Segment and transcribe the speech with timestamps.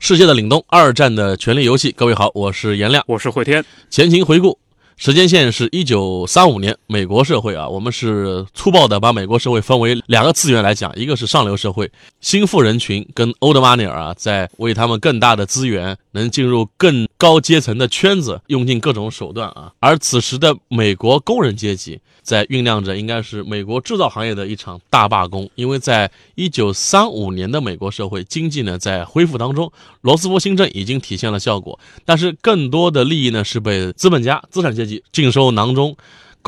[0.00, 1.90] 世界的凛冬，二战的权力游戏。
[1.90, 3.64] 各位好，我是颜亮，我是慧天。
[3.90, 4.56] 前情回顾。
[4.96, 22.00] 时间线是一九三五年，美国社会啊，我们是粗暴的把美国社会分为两个次元来讲，一个是上流社会，新富人群跟 old money 啊，在为他们更大的资源能进入更高阶层的圈子，用尽各种手段啊，而此时的美国工人阶级。
[22.20, 25.48] 在酝酿着，应该是美国制造行业的一场大罢工。
[25.54, 35.96] 因为在一九三五年的美国社会经济呢在恢复当中，罗斯福新政已经体现了效果，但是更多的利益呢是被资本家、资产阶级尽收囊中，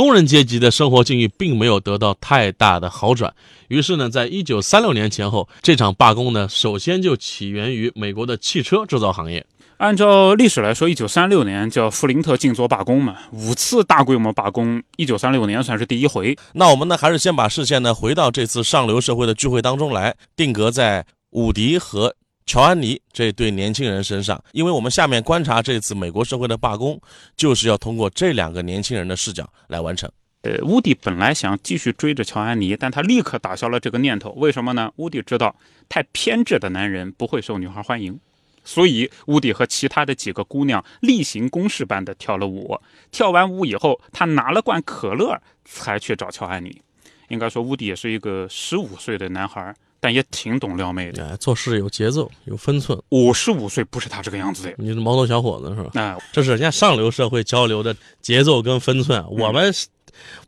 [0.01, 3.35] 工人阶级的生活境遇并没有得到太大的好转。
[3.69, 9.45] 于是呢，在一九三六年前后，这场罢工呢首先就起源于美国的汽车制造行业。
[9.77, 16.35] 按照历史来说，一九三六年叫弗林特静坐罢工嘛，五次大规模罢工，一九三六年算是第一回。
[16.55, 22.15] 那我们呢，还是先把视线呢回到这次上流社会的聚会当中来，定格在伍迪和
[22.51, 27.01] 乔安妮这对年轻人身上，因为我们下面观察这次美国社会的罢工，
[27.37, 30.11] 就是要通过这两个年轻人的视角来完成。
[30.43, 34.31] 呃，乌迪本来想继续追着乔安妮，但他立刻打消了这个念头。
[34.33, 34.91] 为什么呢？
[34.97, 35.55] 乌迪知道，
[35.89, 38.19] 太偏执的男人不会受女孩欢迎。
[38.65, 42.77] 所以，乌迪和其他的几个姑娘例行公事般的跳了舞。
[43.13, 46.83] 跳完舞以后，他拿了罐可乐，才去找乔安妮。
[47.29, 51.37] 应该说，乌迪也是一个十五岁的男孩，但也挺懂撩妹的。
[51.37, 53.01] 做事有节奏，有分寸。
[53.11, 54.75] 五十五岁不是他这个样子的。
[54.79, 55.91] 你是毛头小伙子是吧？
[55.93, 59.25] 那这是人家上流社会交流的节奏跟分寸。
[59.31, 59.73] 我们，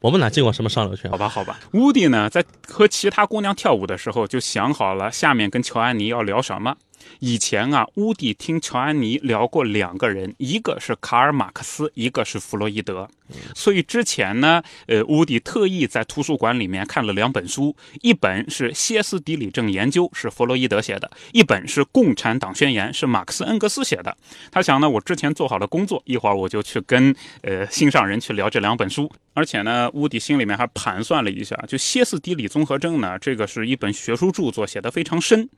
[0.01, 1.11] 我们哪进过什么上流圈？
[1.11, 1.61] 好吧，好吧。
[1.73, 6.75] 乌迪呢，在和其他姑娘跳舞的时候，就想好了下面跟乔安妮要聊什么。
[7.19, 13.09] 以前啊，乌迪听乔安妮聊过两个人，一个是卡尔马克思，一个是弗洛伊德。
[13.55, 24.17] 所以之前呢，呃，乌迪特意在图书馆里面看了两本书，一本是《歇斯底里症研究》，是弗洛伊德写的；一本是《共产党宣言》，是马克思恩格斯写的。
[24.51, 29.11] 他想呢，我之前做好了工作，一会儿我就去跟呃心上人去聊这两本书。
[29.35, 35.41] 而且呢，乌迪心里面还盘算了一下，就歇斯底里综合症呢，这个是一本学术著作，写得非常深；《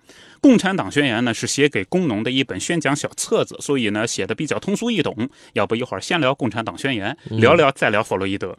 [0.40, 5.28] 共产党宣言》呢，是写给工农的一本宣讲小册子，所以呢，写的比较通俗易懂。
[5.54, 8.56] 要不一会儿先聊《共产党宣言》，聊聊要再聊弗洛伊德。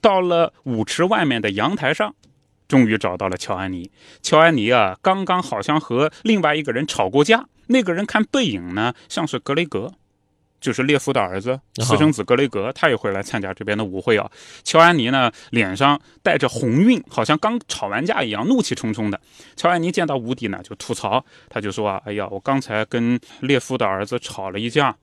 [0.00, 2.14] 到了舞池外面的阳台上，
[2.66, 3.90] 终于找到了乔安妮。
[4.22, 9.92] 乔安妮啊，刚刚好像和另外一个人吵过架，那个人看背影呢，像是格雷格。
[10.58, 14.28] 就是列夫的儿子，私生子格雷格，他也会来参加这边的舞会啊。
[14.64, 19.20] 乔安妮呢，脸上带着红晕，好像刚吵完架一样，怒气冲冲的。
[19.54, 24.96] 乔安妮见到乌迪呢，就吐槽，他就说啊，哎呀，我刚才跟列夫的儿子吵了一架。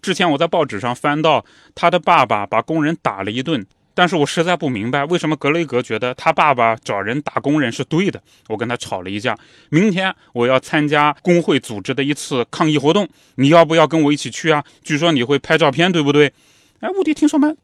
[0.00, 1.44] 之前我在报纸上翻到，
[1.74, 3.66] 他的爸爸把工人打了一顿。
[3.92, 8.22] 但是我实在不明白，为什么格雷格觉得他爸爸找人打工人是对的？
[8.48, 9.36] 我跟他吵了一架。
[9.68, 14.64] 明天我要参加工会组织的一次抗议活动，你要不要跟我一起去啊？
[14.82, 16.32] 据说你会拍照片，对不对？
[16.78, 17.54] 哎，乌迪听说没？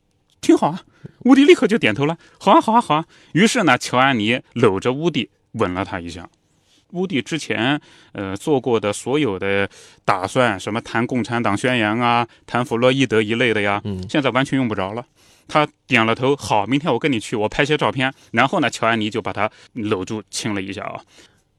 [0.42, 0.82] 挺好啊。
[1.20, 2.18] 乌迪立刻就点头了。
[2.38, 3.04] 好啊，好啊，好啊。
[3.32, 6.28] 于是呢，乔安妮搂着乌迪吻了他一下。
[6.92, 7.80] 乌迪之前
[8.12, 9.68] 呃做过的所有的
[10.04, 15.04] 打算，什么谈共产党宣言啊，谈弗洛伊德一类的呀，现在完全用不着了。
[15.48, 18.12] 他点了头，好，明天我跟你去，我拍些照片。
[18.32, 21.00] 然后呢，乔安妮就把他搂住亲了一下啊。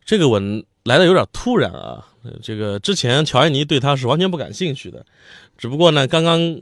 [0.04, 2.06] 这个吻来的有点突然啊。
[2.44, 5.06] 这个之前乔安妮对他是完全不感兴趣的，
[5.58, 6.62] 只不过呢，刚刚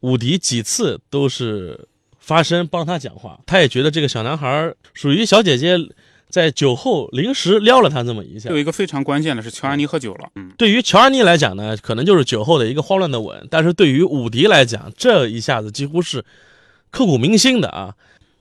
[0.00, 5.76] 伍迪几次都是发声帮他讲话，他也觉得这个小男孩属于小姐姐
[6.32, 8.50] 在酒后临时撩了他这么一下。
[8.50, 10.28] 有一个非常关键的是，乔安妮喝酒了。
[10.34, 16.24] 嗯，对于乔安妮来讲呢，可能就是酒后的一个慌乱的吻，但是对于伍迪来讲，这一下子几乎是。
[16.94, 17.94] 刻骨铭心的啊！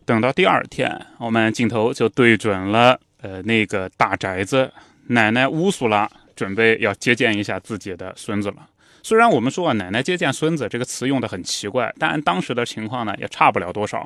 [0.05, 4.69] 等到第二天，我们镜头就对准了呃那个大宅子，
[5.07, 8.57] 奶奶乌苏拉准备要接见一下自己的孙子了。
[9.01, 14.05] 虽然我们说啊，奶奶接见孙子这个词用的很奇怪，但按当时的情况呢，也差不了多少。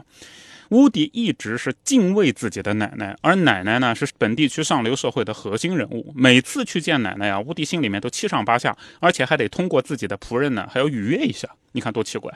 [0.70, 6.12] 乌迪一直是敬畏自己的奶奶，而奶奶呢是本地区上流社会的核心人物。
[6.16, 11.48] 每次去见奶奶呀，乌迪心里面都七上八下，而且还得通过自己的仆人呢，还要预约一下。
[11.74, 12.34] 你看多奇怪！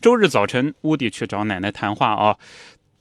[0.00, 2.36] 周日早晨，乌迪去找奶奶谈话啊。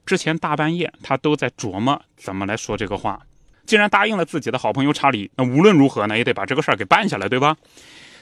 [0.06, 3.20] 之前大半夜，他都在琢磨怎么来说这个话。
[3.66, 7.58] 既然答应了自己的好朋友查理，那无论如何呢，也得把这个事儿给办下来，对吧？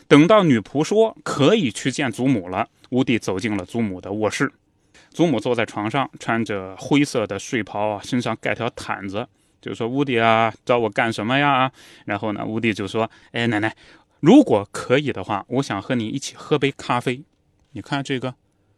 [0.07, 4.51] 等到女仆说可以去见祖母了，乌迪走进了祖母的卧室，
[5.13, 9.27] 祖母坐在床上，穿着灰色的睡袍啊，身上盖条毯子，
[9.61, 11.71] 就说：“乌迪啊，找我干什么呀？”
[12.05, 13.75] 然后呢，乌迪就说：“哎，奶奶，
[14.19, 17.23] 如果可以的话，我想和你一起喝杯咖啡。
[17.71, 18.33] 你看这个，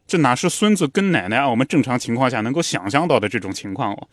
[0.06, 1.50] 这哪是孙子跟奶奶啊？
[1.50, 4.08] 我们正常情况下能够想象到的这种情况哦。”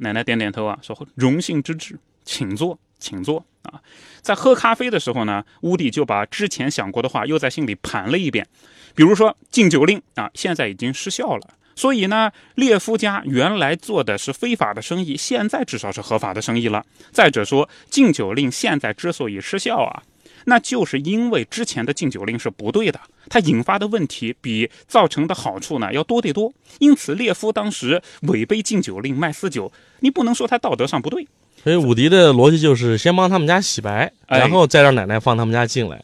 [0.00, 3.80] 奶奶点点头啊，说：“荣幸之至，请坐，请坐啊。”
[4.22, 8.46] 在喝咖啡的时候呢，乌迪就把之前想过的话又在心里盘了一遍，
[8.94, 16.84] 比如说禁酒令啊，现在已经失效了，所以呢，列夫家原来做的是非法的生意，现在至少是合法的生意了。
[17.10, 20.02] 再者说，禁酒令现在之所以失效啊，
[20.44, 23.00] 那就是因为之前的禁酒令是不对的，
[23.30, 26.52] 它引发的问题比造成的好处呢要多得多。
[26.78, 31.26] 因此，列夫当时违背禁酒令卖私酒，你不能说他道德上不对。
[31.62, 36.02] 所以伍迪的逻辑就是先帮他们家洗白，然后再让奶奶放他们家进来，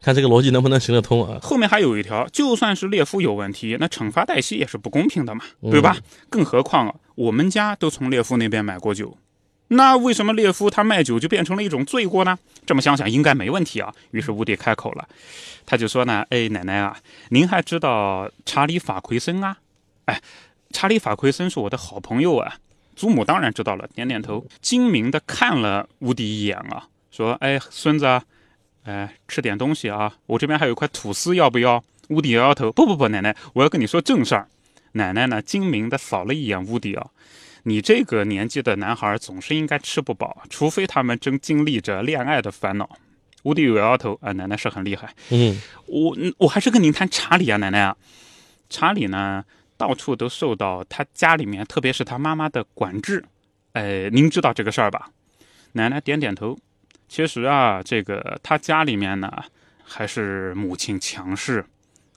[0.00, 1.38] 看这个逻辑能不能行得通啊？
[1.40, 5.96] 后面还有一条，就算是列夫有问题，那惩罚黛西也是不公平的嘛，对吧？
[6.28, 9.16] 更何况啊，我们家都从列夫那边买过酒，
[9.68, 12.36] 那为什么列夫他卖酒就变成了一种罪过呢？
[12.66, 13.94] 这么想想应该没问题啊。
[14.10, 15.06] 于是伍迪开口了，
[15.64, 16.96] 他就说呢：“哎，奶奶啊，
[17.28, 19.56] 您还知道查理法奎森啊？
[20.06, 20.20] 哎，
[20.72, 22.56] 查理法奎森是我的好朋友啊。”
[22.96, 28.20] 祖母当然知道了，点点头，精明的看了乌迪一眼啊，说：“哎，孙子，
[28.84, 34.48] 哎，吃点东西啊，我这边还有一块吐司，要不要？”乌迪摇摇头：“不不不，奶奶，我要跟你说正事儿。”
[34.92, 37.06] 奶奶呢，精明的扫了一眼乌迪啊，
[37.64, 42.88] 你这个年纪的男孩总是应该吃不饱，除非他们正经历着恋爱的烦恼。
[43.42, 47.96] 乌迪摇摇头：“啊，奶奶是很厉害。”嗯，我我还是跟您谈查理啊，奶奶啊，
[48.70, 49.44] 查理呢？
[49.76, 53.24] 到处都受到他家里面，特别是他妈妈的管制。
[53.72, 55.10] 哎，您知道这个事儿吧？
[55.72, 56.58] 奶奶点点头。
[57.08, 59.30] 其实啊，这个他家里面呢，
[59.84, 61.64] 还是母亲强势。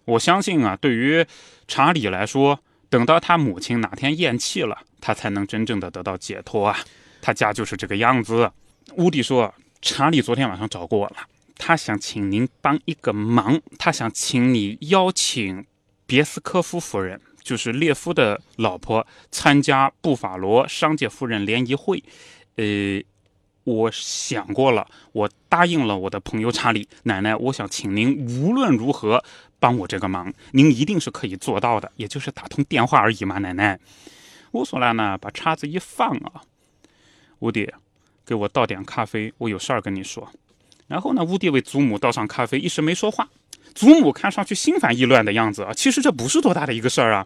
[0.05, 1.25] 我相信啊，对于
[1.67, 2.59] 查理来说，
[2.89, 6.79] 等到他母亲哪天咽气了，他才能真正的得到解脱啊。
[7.21, 8.51] 他家就是这个样子。
[8.95, 11.17] 乌迪说，查理昨天晚上找过我了，
[11.57, 15.65] 他想请您帮一个忙，他想请你邀请
[16.07, 17.21] 别斯科夫夫人。
[17.49, 22.03] 就是列夫的老婆参加布法罗商界夫人联谊会，
[22.57, 23.01] 呃，
[23.63, 29.23] 我想过了，我答应了我的朋友查理奶奶，我想请您无论如何
[29.59, 33.79] 帮我这个忙，您一定是可以做到的，也就是打通电话而已嘛，奶奶。
[34.51, 36.43] 乌索拉呢，把叉子一放啊，
[37.39, 37.67] 乌迪，
[38.23, 40.31] 给我倒点咖啡，我有事儿跟你说。
[40.85, 43.27] 然后呢，乌迪为祖母倒上咖啡，一时没说话。
[43.73, 47.25] 祖母看上去心烦意乱的样子啊，其实这不是多大的一个事儿啊。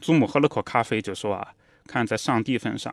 [0.00, 1.48] 祖母喝了口咖啡就说啊
[1.86, 2.92] ：“看在上帝份上，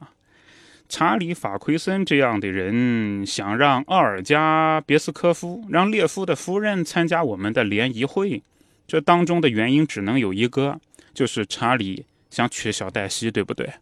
[0.88, 8.44] 查理法奎森这样的人想让奥尔加别斯科夫让列夫的夫人参加我们的联谊会，
[8.88, 10.80] 这当中的原因只能有一个，
[11.14, 13.74] 就是查理想取小黛西，对不对？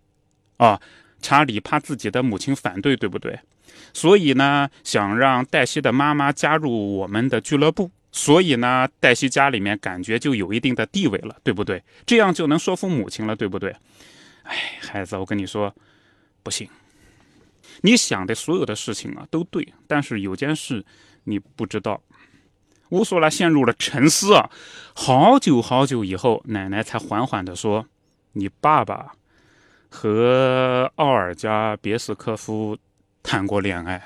[0.57, 0.79] 啊，
[1.21, 3.39] 查理怕自己的母亲反对，对不对？
[3.93, 11.83] 所以呢，想让黛西的妈妈加入我们的俱乐部。”所以呢，黛西家里面感觉就有一定的地位了，对不对？
[12.07, 13.69] 这样就能说服母亲了，对不对？
[14.43, 15.71] 哎，孩子，我跟你说，
[16.41, 16.67] 不行。
[17.81, 20.83] 你想的所有的事情啊都对，但是有件事
[21.25, 22.01] 你不知道。
[22.89, 24.49] 乌索拉陷入了沉思啊，
[24.95, 27.85] 好久好久以后，奶奶才缓缓地说
[28.33, 29.11] ：“你爸爸
[29.87, 32.75] 和奥尔加别斯科夫
[33.21, 34.01] 谈过恋爱，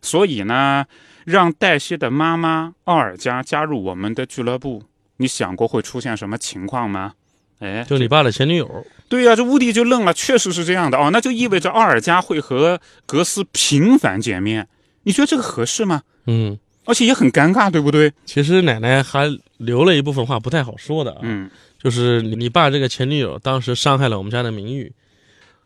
[0.00, 0.86] 所以呢。”
[1.24, 4.82] 让黛西的妈妈奥尔加加入我们的俱乐部，
[5.18, 7.14] 你想过会出现什么情况吗？
[7.60, 8.86] 哎，就你爸的前女友。
[9.08, 14.66] 对呀，这乌迪就愣了，确实是这样的哦，那就意味着奥尔加会和格斯频繁见面，
[15.04, 16.02] 你觉得这个合适吗？
[16.26, 18.12] 嗯，而且也很尴尬，对不对？
[18.24, 21.48] 其实奶奶还留了一部分话不太好说的啊，嗯，
[21.78, 24.92] 就是你爸这个前女友当时伤害了我们家的名誉，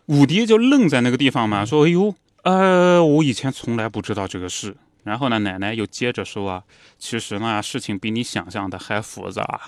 [0.07, 6.63] 伍迪就愣在那个地方嘛，说：“哎呦，呃，我以前从来不知道这个事。”然后呢，奶奶又接着说啊，
[6.99, 9.63] 其实呢，事情比你想象的还复杂。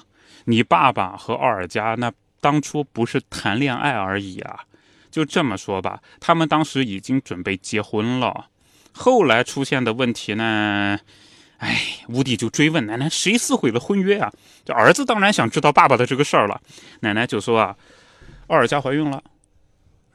[0.46, 4.60] 你爸爸和奥尔加那当初不是谈恋爱而已啊，
[5.10, 8.46] 就这么说吧，他们当时已经准备结婚了。
[8.92, 10.98] 后来出现的问题呢，
[11.58, 14.32] 哎，乌迪就追问奶奶，谁撕毁了婚约啊？
[14.64, 16.60] 这儿子当然想知道爸爸的这个事儿了。
[17.00, 17.76] 奶奶就说啊，
[18.48, 19.22] 奥尔加怀孕了。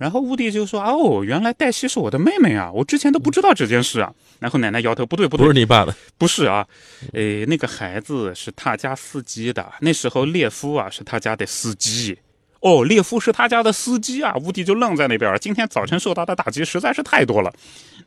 [0.04, 6.68] 然后乌迪就说：“哦，原来黛西是我的妹妹啊，我之前都不知道这件事啊。”然后奶奶摇头：“不对，不对，不是你爸的，不是啊，
[7.14, 9.66] 诶，那个孩子是他家司机的。
[9.80, 12.20] 那时候列夫啊是他家的司机。
[12.60, 15.34] 哦，列夫是他家的司机啊。”乌迪就愣在那边。
[15.40, 17.50] 今天早晨受到的打击实在是太多了。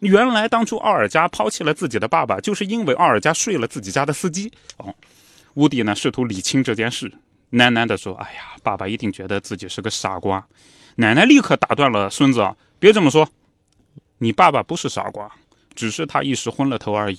[0.00, 4.52] 原来当初奥尔加抛弃了自己的爸爸，就是因为奥尔加睡了自己家的司机。
[4.76, 4.94] 哦，
[5.54, 7.10] 乌迪呢试图理清这件事。
[7.52, 10.46] 喃喃地说：“哎呀，爸爸一定觉得自己是个傻瓜。”
[10.96, 13.28] 奶奶立刻打断了孙子：“啊别这么说，
[14.18, 15.30] 你爸爸不是傻瓜，
[15.74, 17.18] 只是他一时昏了头而已。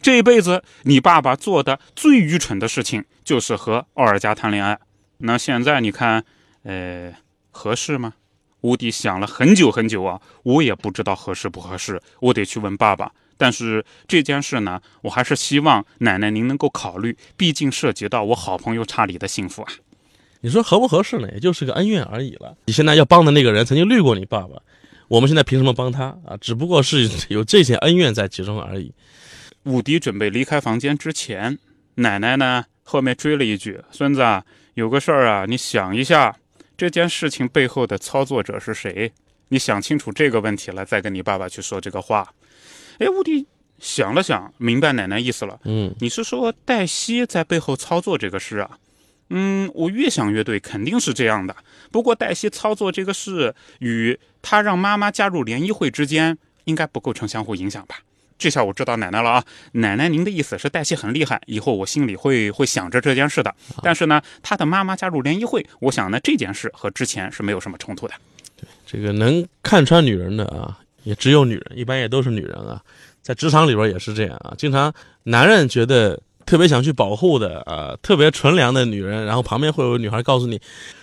[0.00, 4.78] 这一辈子，你爸爸做的最愚蠢的事情就是和奥尔加谈恋爱。
[5.18, 6.24] 那现在你看，
[6.62, 7.14] 呃，
[7.50, 8.14] 合适吗？”
[8.62, 13.12] 乌迪想了很久很久啊，我也不知道合适不合适，我得去问爸爸。
[13.36, 19.72] 但是这件事呢，我还是希望奶奶您能够考虑，毕竟涉及到我好朋友查理的幸福啊。
[20.40, 21.28] 你说合不合适呢？
[21.32, 22.56] 也就是个恩怨而已了。
[22.66, 24.60] 你现在要帮的那个人曾经绿过你爸爸，
[25.08, 26.36] 我们现在凭什么帮他啊？
[26.40, 28.92] 只不过是有这些恩怨在其中而已。
[29.64, 31.58] 武迪准备离开房间之前，
[31.96, 34.22] 奶奶呢后面追了一句：“孙子，
[34.74, 36.36] 有个事儿啊，你想一下。”
[36.76, 39.10] 这件事情背后的操作者是谁？
[39.48, 42.28] 你想清楚这个问题了，再跟你爸爸去说这个话。
[42.98, 43.46] 哎，武迪
[43.78, 45.58] 想了想，明白奶奶意思了。
[45.64, 48.78] 嗯，你是说黛西在背后操作这个事啊？
[49.30, 51.54] 嗯，我越想越对，肯定是这样的。
[51.90, 57.96] 不过黛西操作这个事与她让妈妈加入联谊会之间，应该不构成相互影响吧？
[58.38, 59.44] 这下我知道奶奶了啊！
[59.72, 63.54] 奶奶，您的意思是黛西很厉害，以后我心里会会想着这件事的。
[63.82, 68.14] 但是呢，她的妈妈加入联谊会，我想呢，这件事和之前是没有什么冲突的。
[68.54, 72.78] 对，这个能看穿女人的啊，也只有女人，一般也都是女人啊，
[73.22, 74.52] 在职场里边也是这样啊。
[74.58, 74.92] 经常
[75.22, 80.58] 男人觉得特别想去保护的啊，特别纯良的女人，然后旁边会有女孩告诉你。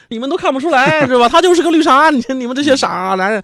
[0.08, 1.28] 你们都看不出来 是吧？
[1.28, 2.10] 她就是个绿茶。
[2.10, 3.44] 你你们这些傻男人，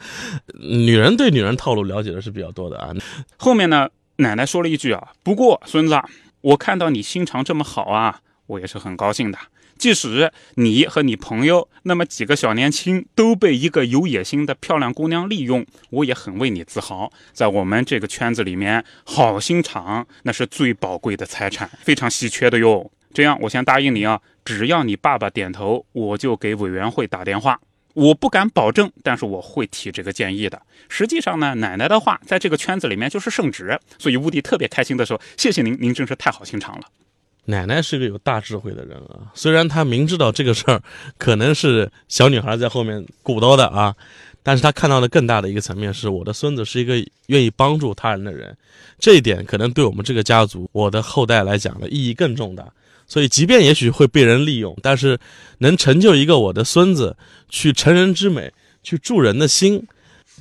[0.53, 2.91] 女人对女人套路了解的是比较多的啊。
[3.37, 5.99] 后面呢，奶奶说了一句啊：“不过孙子，
[6.41, 9.37] 我看到你心肠这么好啊，我也是很高兴的。
[9.79, 17.11] 即使你和你朋友那么几个小年轻都被一个有野心的漂亮姑娘利用，我也很为你自豪。
[17.33, 22.91] 在我们这个圈子里面，好心肠那是最宝贵的财产，非常稀缺的哟。
[23.11, 27.59] 这样，我先答应你啊。”只要你爸爸点头，我就给委员会打电话。
[27.93, 30.59] 我不敢保证，但是我会提这个建议的。
[30.87, 36.87] 实际上呢，奶奶的话在这个圈子里面就是圣旨，所以乌迪特别开心的说：“谢谢您，您真是太好心肠了。”
[37.49, 40.81] 奶奶是个有大智慧的人啊，虽然她明知道这个事儿
[41.17, 43.95] 可能是小女孩在后面鼓捣的啊，
[44.43, 48.55] 但是她看到的更大的一个层面是，我的孙子是一个愿意帮助他人的人，
[48.99, 52.71] 这一点可能对我们这个家族、我的后代来讲的，意义更重大。
[53.07, 55.17] 所以，即便也许会被人利用，但是
[55.57, 57.17] 能成就一个我的孙子
[57.49, 58.53] 去成人之美，
[58.83, 59.83] 去助人的心，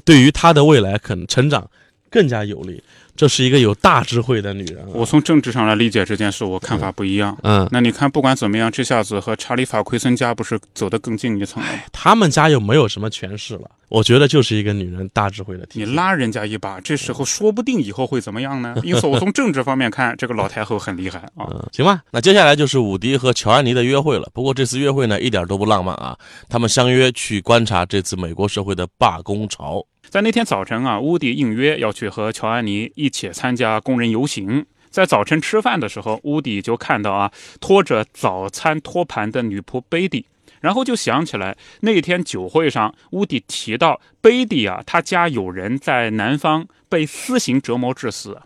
[0.05, 1.71] 对于他的未来可能成长
[2.11, 2.83] 更加有力。
[3.17, 4.87] 这是一个有大智慧的女人。
[4.93, 7.37] 我从政治上来理解这件事，我看法不一样。
[7.43, 11.69] 嗯，那你看，不管怎么样，这下子和查理法奎森家不是走得更近一层了？
[11.91, 13.69] 他们家又没有什么权势了。
[13.89, 18.77] 我觉得就是一个女人大智慧的体你拉人家一把，这时候说不定以后会怎么样呢？
[18.85, 21.51] 因此，我从政治方面看，这个老太后很厉害啊。
[21.73, 24.31] 行吧，那接下来就是伍迪和乔安妮的约会了。
[24.33, 26.17] 不过这次约会呢，一点都不浪漫啊。
[26.49, 29.85] 他们相约去观察这次美国社会的罢工潮。
[30.11, 34.65] 在那天早晨啊，乌迪应约要去和乔安妮一起参加工人游行。
[34.89, 40.25] 在早晨吃饭的时候，乌迪就看到啊，拖着早餐托盘的女仆贝蒂，
[40.63, 48.41] 然后就想起来那天酒会上，乌迪提到贝蒂啊，他家有人在南方被私刑折磨致死。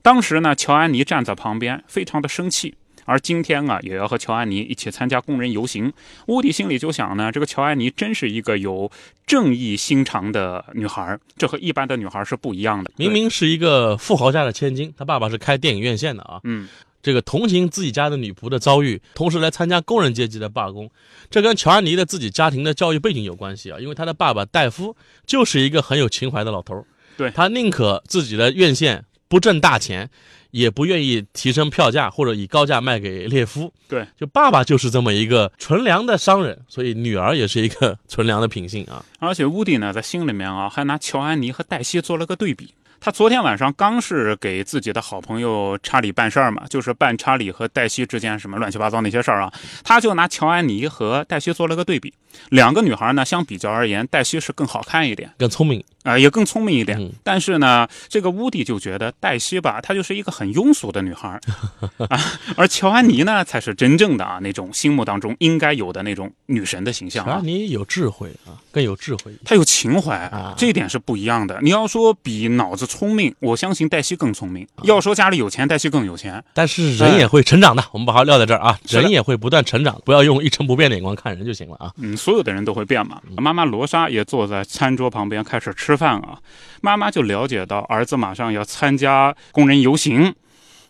[0.00, 2.76] 当时呢，乔安妮站在旁边，非常的生气。
[3.04, 5.92] 而今天啊，也要和乔安妮一起参加工人游行。
[6.26, 8.90] 乌迪心里就想呢，这个乔安妮真是一个有
[9.26, 12.90] 正义心肠的女孩，这和一般的女孩是不一样的。
[12.96, 16.40] 明明是一个富豪家的千金，她爸爸是开电影院线的啊。
[16.44, 16.68] 嗯，
[17.02, 20.90] 这个同情自己家的女仆的遭遇，同时来参加工人阶级的罢工，
[21.30, 23.78] 这跟乔安妮的自己家庭的教育背景有关系啊。
[23.78, 24.96] 因为她的爸爸戴夫
[25.26, 29.04] 就是一个很有情怀的老头对他宁可自己的院线
[29.34, 30.08] 不挣大钱。
[30.54, 33.72] 也不愿意提升票价或者以高价卖给列夫。
[33.88, 39.04] 对，就爸爸就是这么一个纯良的商人，所以女儿也是一个 纯良的品性啊。
[39.18, 42.72] 而且乌迪呢，在心里面啊，还拿乔安妮和黛西做了个对比。
[43.04, 49.52] 他昨天晚上刚是给自己的好朋友查理办事儿嘛，就是办查理和黛西之间什么乱七八糟那些事儿啊，
[49.84, 52.14] 他就拿乔安妮和黛西做了个对比。
[52.48, 56.98] 两个女孩呢，相比较而言，黛西是更好看一点，更聪明啊，也更聪明一点。
[56.98, 61.38] 嗯但是呢，这个乌迪就觉得黛西吧，她就是一个很庸俗的女孩
[62.08, 62.18] 啊，
[62.56, 67.46] 而乔安妮呢，才是真正的啊那种心目当中应该有的那种女神的形象啊乔安。
[67.46, 69.32] 妮有智慧啊，更有智慧。
[69.44, 71.60] 她有情怀啊这一点是不一样的。
[71.60, 76.42] 你要说比脑子聪明，我相信黛西更聪明；要说家里有钱，黛西更有钱。
[76.54, 81.90] 但是人也会成长的，我们把它撂在这儿啊，人也会不断成长，不要用一成不变的眼光看人就行了啊。
[81.98, 83.20] 嗯，所有的人都会变嘛。
[83.38, 86.38] 妈妈罗莎也坐在餐桌旁边开始吃饭啊。
[86.82, 90.32] 妈妈就了解到儿子马上要参加工人游行，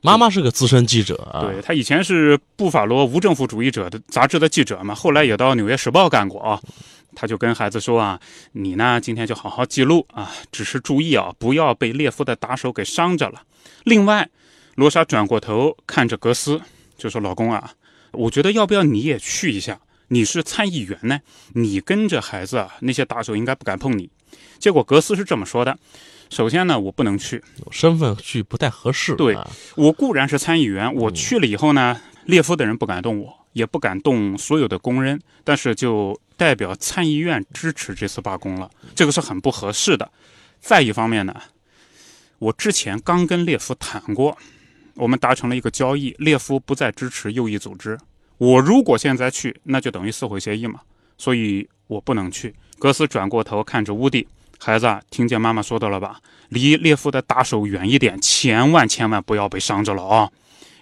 [0.03, 6.61] 妈妈是个资深记者啊，对她以前是布法罗无政府主义者的杂志的记者嘛，后来也到《纽约时报》干过啊。
[7.15, 8.21] 他就跟孩子说啊
[8.53, 13.43] ：“你呢，今天就好好记录啊，只是注意啊，不要被列夫的打手给伤着了。”
[13.85, 14.29] 另外，
[14.75, 16.61] 罗莎转过头看着格斯，
[16.97, 17.73] 就说：“老公啊，
[18.13, 19.81] 我觉得要不要你也去一下？
[20.09, 21.21] 你是参议员呢，
[21.55, 24.11] 你跟着孩子啊，那些打手应该不敢碰你。”
[24.59, 25.79] 结果格斯是这么说的
[26.31, 29.15] ：“首先呢，我不能去，身份去不太合适。
[29.15, 40.11] 对啊我固然是参议员，我去了以后呢，列夫的人不敢动我，也不敢动所有的工人，但是就代表参议院支持这次罢工了，这个是很不合适的。
[40.61, 41.35] 再一方面呢，
[42.39, 44.37] 我之前刚跟列夫谈过，
[44.95, 47.99] 我们达成了一个交易，列夫不再支持右翼组织。
[48.39, 50.81] 我如果现在去，那就等于撕毁协议嘛，
[51.17, 52.55] 所以我不能去。
[52.79, 54.27] 格斯转过头看着乌迪，
[54.59, 56.19] 孩子，听见妈妈说的了吧？
[56.49, 60.31] 离列夫的打手远一点，千万千万不要被伤着了啊！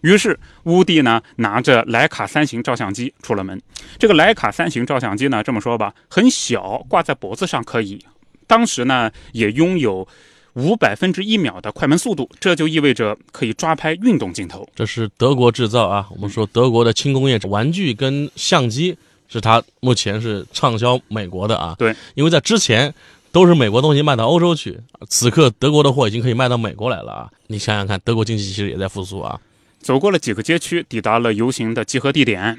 [0.02, 3.61] 于是乌蒂呢拿着莱卡三型照相机出了门。
[3.99, 8.04] 这个莱卡三型照相机呢，这么说吧，很小，挂在脖子上可以。
[8.47, 10.06] 当时呢也拥有
[10.54, 14.68] 五百分之一秒的快门速度，这就意味着可以抓拍运动镜头。
[14.75, 16.06] 这是德国制造啊。
[16.11, 18.94] 我们说德国的轻工业玩具跟相机
[19.28, 21.75] 是它目前是畅销美国的啊。
[21.78, 22.92] 对，因为在之前
[23.30, 24.78] 都是美国东西卖到欧洲去，
[25.09, 27.30] 此刻德国的货已经可以卖到美国来了啊。
[27.47, 29.40] 你想想看，德国经济其实也在复苏啊。
[29.82, 32.58] 走过了几个街区，抵达了游行的集合地点。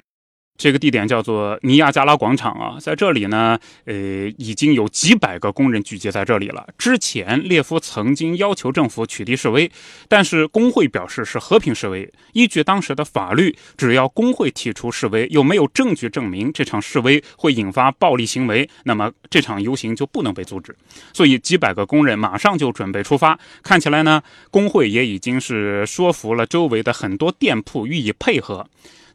[0.56, 6.66] 这个地点叫做尼亚加拉广场啊，在这里呢，呃，已经有几百个工人聚集在这里了。
[6.78, 9.70] 之前列夫曾经要求政府取缔示威，
[10.08, 12.10] 但是工会表示是和平示威。
[12.34, 20.74] 依据当时的法律，只要工会提出示威，又没有证据证明这场示威会引发暴力行为，那么这场游行就不能被阻止。
[21.14, 23.38] 所以几百个工人马上就准备出发。
[23.64, 28.68] 看起来呢，工会也已经是说服了周围的很多店铺予以配合。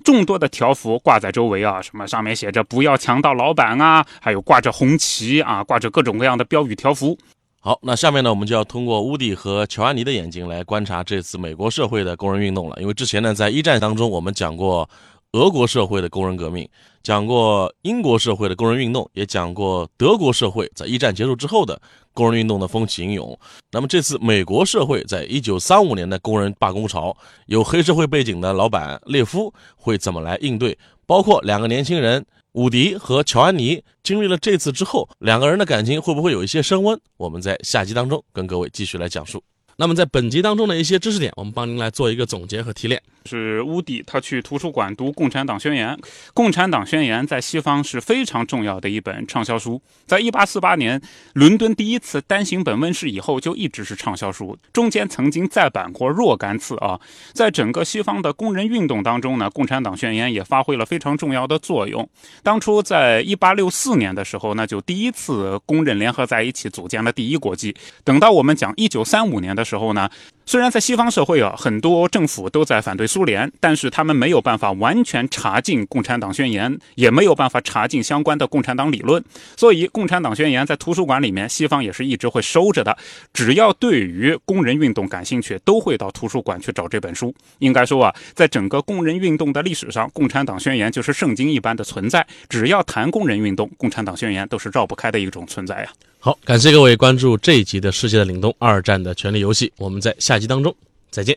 [0.08, 7.14] 众多的条幅挂在周围啊，什么上面写着“不要强盗老板”啊，还有挂着红旗啊，挂着各种各样的标语条幅。
[7.60, 12.80] 好，那下面呢，我们就要通过乌迪和乔安妮的眼睛来观察这次美国社会的工人运动了。
[12.80, 14.88] 因为之前呢，在一战当中，我们讲过
[15.32, 16.66] 俄国社会的工人革命，
[17.02, 21.78] 讲过英国社会的工人运动，也讲过德国社会在一战结束之后的
[22.18, 23.38] 工人运动的风起云涌。
[23.70, 30.76] 那么这次美国社会在一九三五年的工人罢工潮，有黑社会背景的老板列夫会怎么来应对？
[31.06, 32.26] 包括两个年轻人。
[32.52, 36.98] 伍迪和乔安妮经历了这次之后，两个人的感情会不会有一些升温？
[37.16, 39.40] 我们在下集当中跟各位继续来讲述。
[39.76, 43.00] 那么在本集当中的一些知识点，我们帮您来做一个总结和提炼。
[43.28, 45.90] 是乌迪，他去图书馆读《共产党宣言》。
[46.32, 49.80] 《共产党宣言》在西方是非常重要的一本畅销书。
[50.06, 51.00] 在一八四八年
[51.34, 56.98] 伦敦第一次单行本问世以后，就一直是畅销书，中间曾经再版过若干次啊。
[57.34, 62.08] 在整个西方的工人运动当中呢，《共产党宣言》也发挥了非常重要的作用。
[62.42, 67.76] 当初在一八六四年的时候，那就第一次工人联合在一起组建了第一国际。
[68.04, 70.08] 等到我们讲一九三五年的时候呢，
[70.48, 79.22] 虽然在西方社会啊，很多政府都在反对苏联，但是他们没有办法完全查禁《共产党宣言》，也没有办法查禁相关的共产党理论，
[79.58, 82.96] 所以《共产党宣言》在图书馆里面，西方也是一直会收着的。
[83.34, 87.34] 只要对于工人运动感兴趣，都会到图书馆去找这本书。
[87.58, 92.26] 应该说啊，在整个工人运动的历史上，《共产党宣言》就是圣经一般的存在。
[92.48, 95.90] 只要谈工人运动，《共产党宣言》都是绕不开的一种存在呀。
[96.20, 100.74] 好，感谢各位关注这一集的《世界的凛冬：二战的权力游戏》，我们在下集当中
[101.10, 101.36] 再见。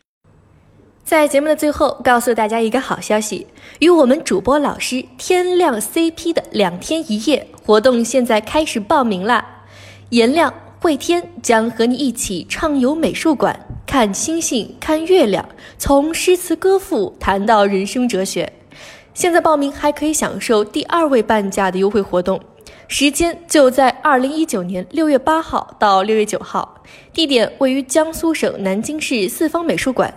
[1.04, 3.46] 在节目的最后，告诉大家一个好消息：
[3.78, 9.64] 与我们主播老师天亮 CP 的两天一夜活动现在开始报名啦！
[10.08, 18.52] 颜亮、慧天将和你一起畅游美术馆，看星星，看月亮，从诗词歌赋谈到人生哲学。
[19.14, 22.40] 现在报名还可以享受第二位半价的优惠活动，
[22.88, 30.12] 时间就在二零一九年六月八号到六月九号，地点位于江苏省南京市四方美术馆。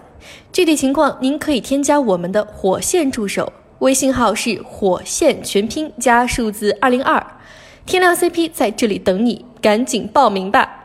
[0.52, 7.26] 具体情况您可以添加我们的火线助手，微信号是火线全拼加数字二零二，
[7.86, 10.85] 天亮 CP 在这里等你，赶紧报名吧。